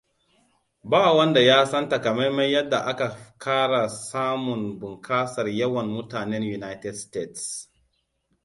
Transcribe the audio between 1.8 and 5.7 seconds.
takamaiman yadda aka ƙara samun bunƙasar